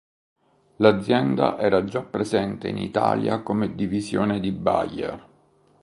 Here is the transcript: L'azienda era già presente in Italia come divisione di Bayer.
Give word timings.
L'azienda 0.77 1.59
era 1.59 1.83
già 1.83 2.01
presente 2.01 2.67
in 2.67 2.79
Italia 2.79 3.43
come 3.43 3.75
divisione 3.75 4.39
di 4.39 4.51
Bayer. 4.51 5.27